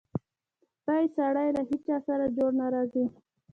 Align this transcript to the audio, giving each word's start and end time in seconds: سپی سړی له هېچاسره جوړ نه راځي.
سپی 0.79 1.05
سړی 1.15 1.47
له 1.55 1.61
هېچاسره 1.69 2.25
جوړ 2.37 2.51
نه 2.59 2.67
راځي. 2.73 3.05